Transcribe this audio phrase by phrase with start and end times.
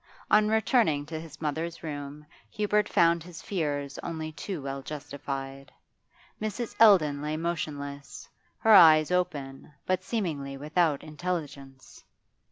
[0.31, 5.71] On returning to his mother's room Hubert found his fears only too well justified;
[6.41, 6.73] Mrs.
[6.79, 8.27] Eldon lay motionless,
[8.57, 12.03] her eyes open, but seemingly without intelligence.